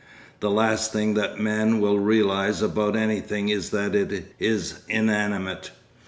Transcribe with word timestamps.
The 0.39 0.49
last 0.49 0.91
thing 0.91 1.13
that 1.13 1.39
men 1.39 1.79
will 1.79 1.99
realise 1.99 2.63
about 2.63 2.95
anything 2.95 3.49
is 3.49 3.69
that 3.69 3.93
it 3.93 4.33
is 4.39 4.79
inanimate. 4.89 5.69